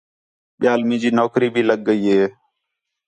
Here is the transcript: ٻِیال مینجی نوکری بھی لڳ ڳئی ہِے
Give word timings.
ٻِیال 0.59 0.81
مینجی 0.87 1.09
نوکری 1.19 1.47
بھی 1.53 1.61
لڳ 1.69 1.79
ڳئی 1.87 2.01
ہِے 2.15 2.23